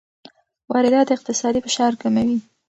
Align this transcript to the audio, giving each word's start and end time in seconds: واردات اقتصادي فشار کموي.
واردات 0.71 1.09
اقتصادي 1.15 1.59
فشار 1.65 1.93
کموي. 2.01 2.37